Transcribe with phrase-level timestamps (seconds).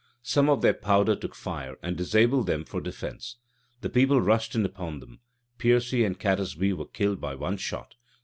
[0.23, 3.35] Some of their powder took fire, and disabled them for defence.[]
[3.81, 5.19] The people rushed in upon them.
[5.59, 7.93] Piercy and Catesby were killed by one shot.